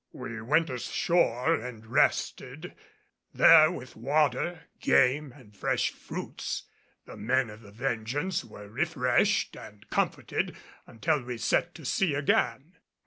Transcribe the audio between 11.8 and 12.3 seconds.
sea